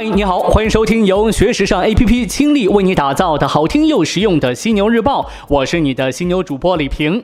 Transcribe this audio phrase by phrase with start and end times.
[0.00, 7.22] 嗨，你好，欢迎收听由学时尚 APP 倾力为你打造的好听又实用的犀牛日报，我是你的犀牛主播李平。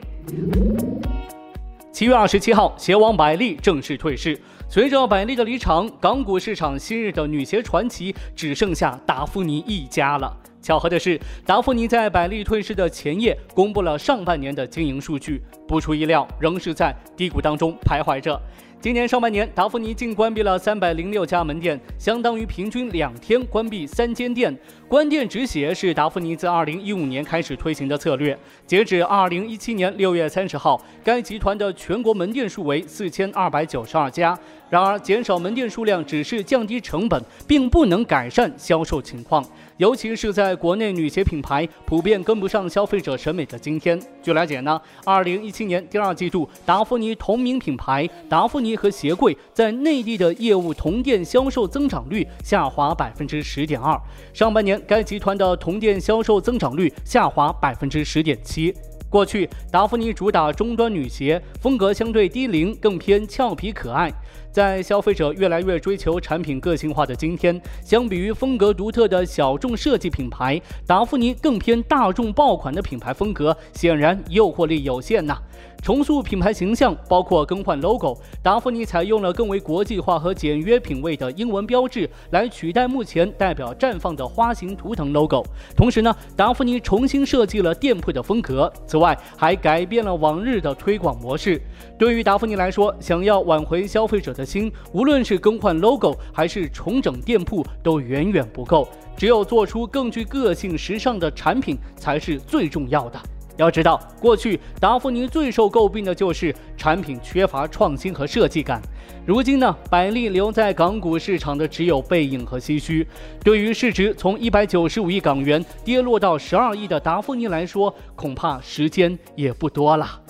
[1.91, 4.39] 七月二十七号，鞋王百丽正式退市。
[4.69, 10.31] 随着百丽的离场，港股市场昔日的女鞋传奇只剩下达芙妮一家了。
[10.61, 18.39] 巧合的是，达芙妮在百丽退市的前夜公布了上半年的经营数据，不出意料，仍是在低谷当中徘徊着。
[18.79, 24.55] 今年上半年，达芙妮竟关闭了三百零六家门店，相当于平均两天关闭三间店。
[24.89, 28.37] 关店止血是达芙妮自二零一五年开始推行的策略。
[28.65, 34.37] 截止二零一七年六月三十号，该集团的全国门店数为四千二百九十二家。
[34.69, 39.43] 然而，减少门店数量只是降低成本，并不能改善销售情况。
[39.77, 43.97] 尤其是在国内女鞋品牌普遍跟不上消费者审美的今天。
[44.21, 53.97] 据了解呢，二零一七年第二季度，达芙妮同名品牌达芙妮和鞋柜在内地的业务同店销售增长率下滑百分之十点二。
[54.33, 58.73] 上半年，该集团的同店销售增长率下滑百分之十点七。
[59.09, 64.11] 过去，达芙妮主打中端女鞋，风格相对低龄，更偏俏皮可爱。
[64.57, 75.37] 在消费者越来越追求产品个性化的今天，相比于风格独特的小众设计品牌，达芙妮更偏大众爆款的品牌风格，显然诱惑力有限呐。
[75.83, 78.17] 重塑品牌形象，包括更换 logo。
[78.41, 85.45] 达芙妮采用了更为国际化和简约品味的英文标志，来取代目前代表绽放的花形图腾 logo。
[85.75, 88.73] 同时呢，达芙妮重新设计了店铺的风格。
[88.87, 91.61] 此外，还改变了往日的推广模式。
[91.95, 98.87] 对于达芙妮来说，想要挽回消费者的心，无论是更换 logo 还是重整店铺，都远远不够。
[99.17, 103.19] 只有做出更具个性、时尚的产品，才是最重要的。
[103.57, 108.79] 要知道，过去达芙妮最受诟病的就是产品缺乏创新和设计感。
[109.25, 113.07] 如今呢，百丽留在港股市场的只有背影和唏嘘。
[113.43, 120.21] 对于市值从一百九十五亿港元跌落到十二亿的达芙妮来说，恐怕时间也不多了。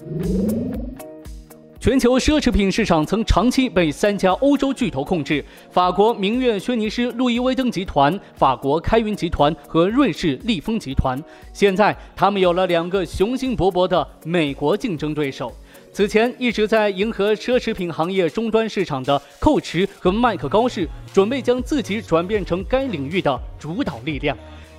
[1.79, 11.21] 全球奢侈品市场曾长期被三家欧洲巨头控制：法国名悦轩尼诗路易威登集团、法国开云集团和瑞士利丰集团。
[11.53, 15.53] 现在，他们有了两个雄心勃勃的美国竞争对手。
[15.93, 24.35] 此前一直在迎合奢侈品行业终端市场的蔻驰和麦克高士，准备将自己转变成该领域的主导力量。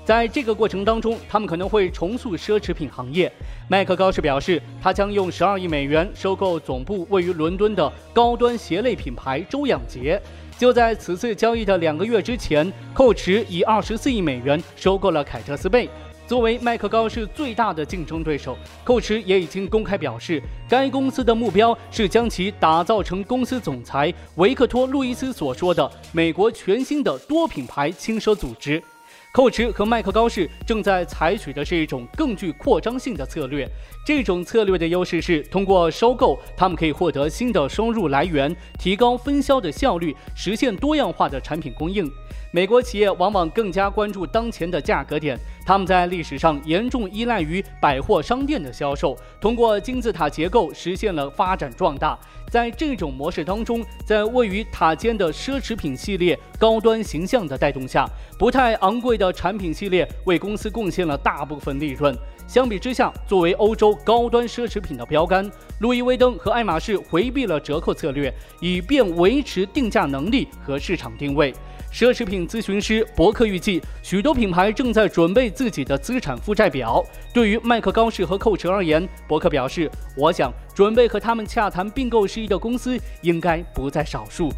[0.08, 3.30] 在这个过程当中，他们可能会重塑奢侈品行业。
[3.68, 10.18] 麦克高士表示，他将用十二亿美元收购总部位于伦敦的高端鞋类品牌周养杰。
[10.56, 15.86] 就在此次交易的两个月之前，蔻驰以二十四亿美元收购了凯特斯贝。
[16.26, 28.82] 作为麦克高士最大的竞争对手，蔻驰也已经公开表示，该公司的目标是将其打造成公司总裁维克托·路易斯所说的美国全新的多品牌轻奢组织。
[29.38, 33.64] 蔻驰和麦克高士正在采取的是一种更具扩张性的策略。
[34.04, 42.10] 这种策略的优势是，通过收购，他们可以获得新的收入来源，提高分销的效率，实现多样化的产品供应。
[42.50, 45.38] 美国企业往往更加关注当前的价格点，
[45.68, 52.18] 他们在历史上严重依赖于百货商店的销售，通过金字塔结构实现了发展壮大。
[52.50, 58.08] 在这种模式当中，在位于塔尖的奢侈品系列高端形象的带动下，
[58.38, 62.16] 不太昂贵的产品系列为公司贡献了大部分利润。
[62.46, 65.50] 相比之下，作为欧洲高端奢侈品的标杆，
[65.80, 71.52] 路易威登和爱马仕回避了折扣策略，以便维持定价能力和市场定位。
[71.98, 77.04] 奢侈品咨询师伯克预计，许多品牌正在准备自己的资产负债表。
[77.34, 84.48] 对于麦克高士和蔻驰而言，伯克表示：“我想，准备和他们洽谈并购事宜的公司应该不在少数。”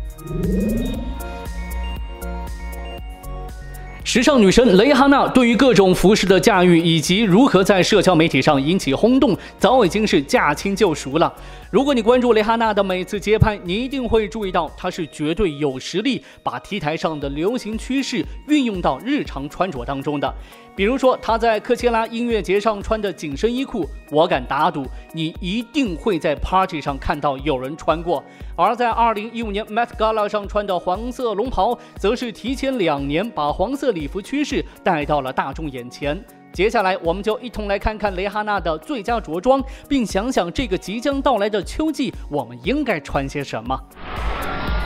[4.03, 11.33] 时尚女神蕾哈娜对于各种服饰的驾驭以及如何在社交媒体上引起轰动，早已经是驾轻就熟了。
[11.71, 20.35] 如果你关注蕾哈娜的每次街拍，你一定会注意到，她是绝对有实力把 T 台上的流行趋势运用到日常穿着当中的。
[20.75, 28.21] 比如说，她在科切拉音乐节上穿的紧身衣裤，我敢打赌，你一定会在 party 上看到有人穿过；
[28.57, 36.21] 而在2015年 Met Gala 上穿的黄色龙袍，则是提前两年把黄色礼服趋势带到了大众眼前。
[36.53, 43.79] 接下来，我们就一同来看看蕾哈娜的最佳着装，并想想这个即将到来的秋季，我们应该穿些什么。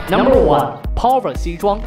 [0.09, 1.79] Number one，Power 西装。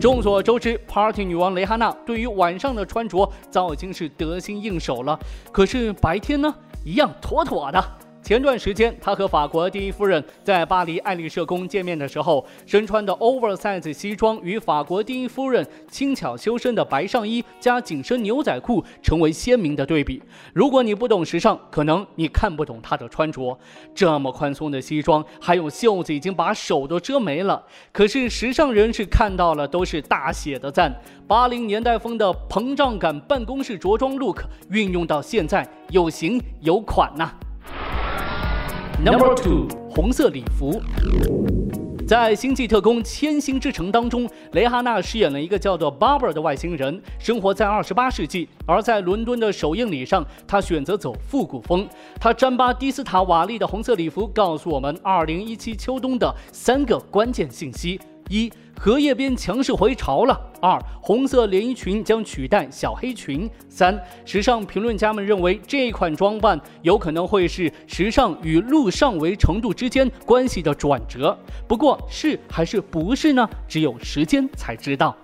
[0.00, 5.18] 众所周知，Party 女王蕾哈娜对于晚上的穿着早已经是得心应手了，
[5.52, 6.52] 可是白天呢，
[6.84, 7.84] 一样妥妥的。
[8.30, 20.22] 前段时间，他和法国第一夫人在巴黎爱丽舍宫见面的时候，身穿的 oversize 西装与法国第一夫人轻巧修身的白上衣加紧身牛仔裤成为鲜明的对比。
[20.52, 23.58] 如果你不懂时尚，可能你看不懂他的穿着。
[23.92, 27.60] 这么宽松的西装，还有袖子已经把手都遮没了。
[27.90, 30.94] 可是时尚人士看到了都是大写的赞。
[31.26, 37.28] 八零年代风的膨胀感办公室着装 look 运用到现在，有型有款呐。
[39.02, 40.78] Number two，红色礼服。
[42.06, 48.46] 在《星际特工：千星之城》当中，蕾哈娜饰演了一个叫做 Barber 的外星人，生活在二十八世纪。
[48.66, 51.88] 而在伦敦的首映礼上，她选择走复古风。
[52.20, 57.98] 她詹巴迪斯塔瓦利的红色礼服告诉我们，二零一七秋冬的三个关键信息：
[58.30, 58.50] 一。
[58.82, 60.40] 荷叶边强势回潮了。
[60.58, 63.46] 二，红色连衣裙将取代小黑裙。
[63.68, 63.94] 三，
[64.24, 71.36] 时尚评论家们认为这款装扮有可能会是时尚与陆上围程度之间关系的转折。
[71.68, 73.46] 不过，是还是不是呢？
[73.68, 75.14] 只有时间才知道。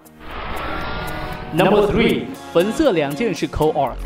[1.54, 3.96] Number three，粉色两件式 Co R。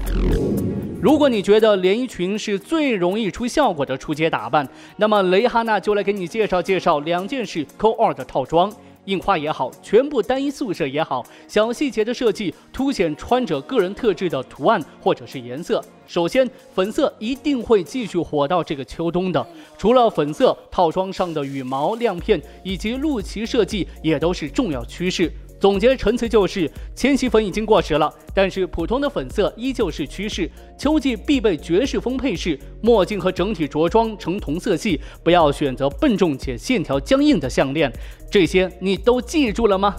[1.02, 8.72] 如果你觉得连衣裙是最容易出效果的出街打扮，那么蕾哈娜就来给你介绍介绍两件式 Co R 的套装。
[9.10, 15.84] 印花也好，全部单一素色也好，小细节的设计凸显穿着个人特质的图案或者是颜色。
[16.06, 19.44] 首先，粉色一定会继续火到这个秋冬的。
[19.76, 25.32] 除了粉色，套装上的羽毛亮片以及露脐设计也都是重要趋势。
[25.60, 30.50] 总结陈词就是：千禧粉已经过时了，但是普通的粉色依旧是趋势。
[30.78, 37.92] 秋季必备爵士风配饰，墨镜和整体着装呈同色系，不要选择笨重且线条僵硬的项链。
[38.30, 39.94] 这些你都记住了吗？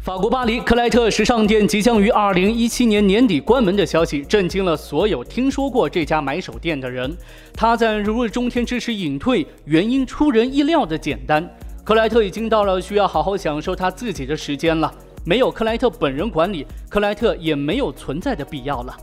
[0.00, 7.14] 法国巴黎克莱特时尚店即将于二零一七年年底关门的消息，震惊了所有听说过这家买手店的人。
[7.52, 11.46] 他在如日中天之时隐退，原因出人意料的简单。
[11.88, 14.92] 克莱特已经到了需要好好享受他自己的时间了，
[15.24, 18.94] 没有克莱特本人管理，克莱特也没有存在的必要了。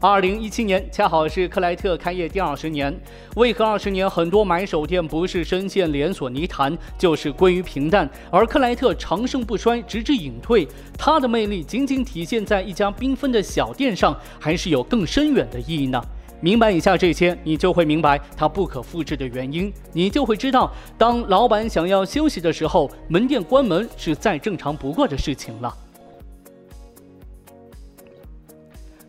[0.00, 2.98] 二零一七年恰好是克莱特开业第二十年，
[3.36, 10.66] 为何二十年很多买手店不是深陷连锁泥潭，就是归于平淡，而克莱特长盛不衰，直至隐退？
[10.96, 16.02] 它的魅力仅仅体现在一家缤纷的小店上，还是有更深远的意义呢？
[16.40, 19.72] 明白以下这些，你就会明白它不可复制的原因。
[19.92, 25.74] 你就会知道，当老板想要休息的时候，门店关门是再正常不过的事情了。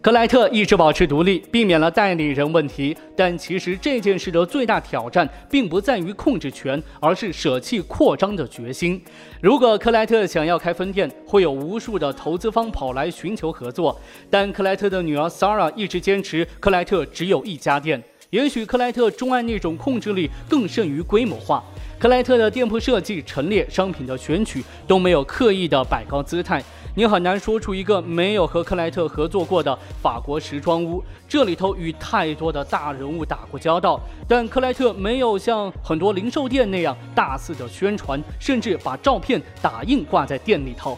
[0.01, 2.97] 克莱特一直保持独立，避免了代理人问题。
[3.15, 8.99] 但其实这件事的最大挑战，并不在于控制权，而是舍弃扩张的决心。
[9.39, 13.95] 如果克莱特想要开分店，会有无数的投资方跑来寻求合作。
[14.27, 18.01] 但克莱特的女儿 s a r a 一直坚持，克莱特只有一家店。
[18.31, 21.63] 也许克莱特钟爱那种控制力，更胜于规模化。
[21.99, 26.63] 克莱特的店铺设计、陈列、商品的选取都没有刻意的摆高姿态。
[26.93, 33.97] 你很难说出一个没有和克莱特合作过的法国时装屋，这里头与太多的大人物打过交道，
[34.27, 40.97] 但克莱特没有像很多零售店那样大肆的宣传，甚至把照片打印挂在店里头。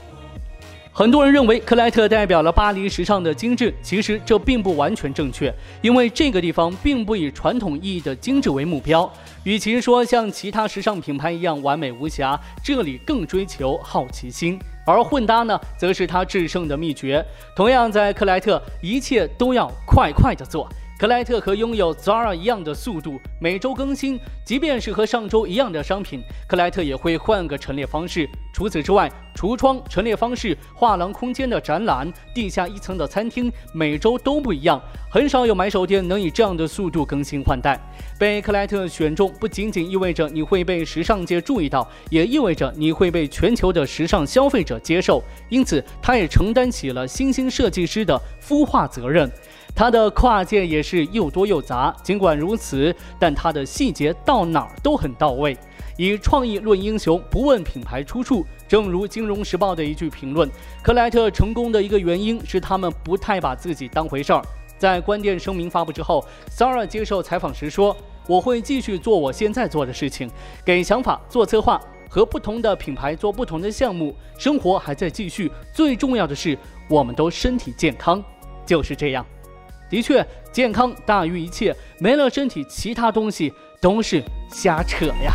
[0.92, 9.12] 很多人认为克莱特代表了巴黎时尚的精致，其实这并不完全正确，因为这个地方并不以传统意义的精致为目标。
[9.44, 14.60] 与其说像其他时尚品牌一样完美无瑕，这里更追求好奇心。
[14.86, 17.24] 而混搭呢，则是他制胜的秘诀。
[17.56, 20.68] 同样在克莱特，一切都要快快的做。
[21.04, 28.26] 克莱特和拥有 Zara 一样的速度，每周更新，即便是和上周一样的商品，克莱特也会换个陈列方式。
[28.54, 34.82] 除此之外，橱窗陈列方式、画廊空间的展览、地下一层的餐厅，每周都不一样。
[35.12, 37.78] 很少有买手店能以这样的速度更新换代。
[38.18, 45.22] 被克莱特选中，不仅仅意味着你会被时尚界注意到，也意味着你会被全球的时尚消费者接受。
[45.50, 49.30] 因此，他也承担起了新兴设计师的孵化责任。
[49.76, 55.58] 他的跨界也是又多又杂，尽管如此，但他的细节到哪儿都很到位。
[55.98, 58.46] 以创意论英雄，不问品牌出处。
[58.68, 60.50] 正如《金融时报》的一句评论
[60.82, 64.42] ：“克莱特成功的一个原因是他们不太把自己当回事儿。”
[64.78, 67.96] 在关店声明发布之后，Sara 接受采访时说
[68.28, 70.30] ：“我会继续做我现在做的事情，
[70.66, 74.16] 给想法做策划，和不同的品牌做不同的项目。
[74.38, 76.58] 生活还在继续，最重要的是
[76.90, 78.24] 我们都身体健康。”
[78.66, 79.26] 就是这样。
[79.94, 85.34] 的确，健康大于一切，没了身体，其他东西都是瞎扯呀。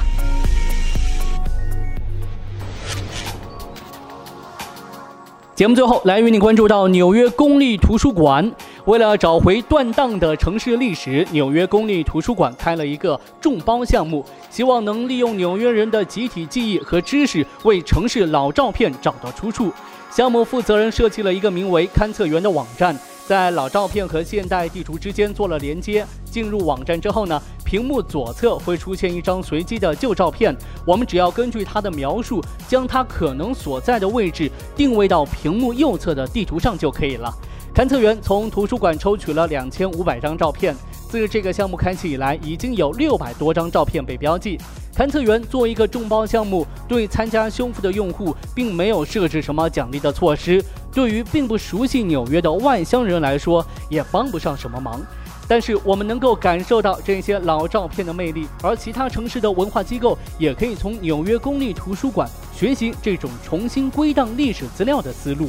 [5.54, 8.52] 节目最后来与你关注到纽约公立图书馆。
[8.86, 19.72] 为了找回断档的城市历史，纽约公立图书馆开了一个众包项目，希望能利用纽约人的集体记忆和知识，为城市老照片找到出处。
[20.10, 22.98] 项目负责人设计了一个名为“勘测员”的网站。
[23.28, 26.02] 在老照片和现代地图之间做了连接。
[26.24, 30.56] 进入网站之后呢，屏幕左侧会出现一张随机的旧照片，
[30.86, 37.30] 我们只要根据它的描述，将它可能所在的位置定位到屏幕右侧的地图上就可以了。
[37.74, 40.74] 勘测员从图书馆抽取了两千五百张照片。
[41.10, 44.58] 自这个项目开启以来，已经有六百多张照片被标记。
[44.94, 50.62] 勘测员做一个众包项目，对参加修复的用户并没有设置什么奖励的措施。
[50.92, 55.00] 对于并不熟悉纽约的外乡人来说，也帮不上什么忙。
[55.46, 65.48] 但是我们能够感受到这些老照片的魅力，而其他城市的文化机构也可以从纽约公立图书馆学习这种重新归档历史资料的思路。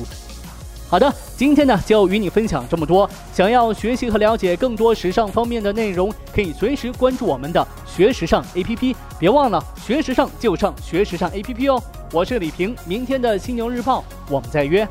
[0.88, 3.08] 好的，今天呢就与你分享这么多。
[3.34, 8.96] 想要学习和了解更多时尚方面的内容，可以随时关注我们的学时尚 APP。
[9.19, 11.84] 别忘了学时尚就上学时尚 APP 哦。
[12.12, 14.88] 我是李平，明天的犀牛日报我们再约。